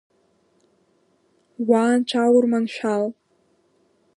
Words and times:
Уа 1.67 1.81
анцәа 1.93 2.23
урманшәал! 2.35 3.05